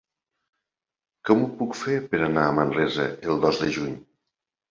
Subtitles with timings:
[1.29, 3.93] Com ho puc fer per anar a Manresa el dos de juny?